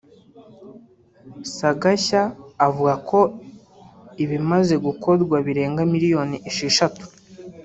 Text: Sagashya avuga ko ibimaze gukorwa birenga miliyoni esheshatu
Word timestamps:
Sagashya 1.55 2.21
avuga 2.67 2.93
ko 3.09 3.19
ibimaze 4.23 4.75
gukorwa 4.85 5.35
birenga 5.45 5.81
miliyoni 5.93 6.37
esheshatu 6.49 7.03